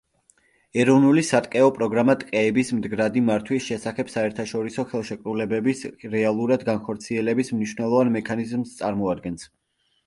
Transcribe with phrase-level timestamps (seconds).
[0.83, 9.49] ეროვნული სატყეო პროგრამა ტყეების მდგრადი მართვის შესახებ საერთაშორისო ხელშეკრულებების რეალურად განხორციელების მნიშვნელოვან მექანიზმს წარმოადგენს.